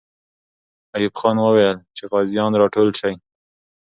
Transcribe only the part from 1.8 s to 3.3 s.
چې غازیان راټول سي.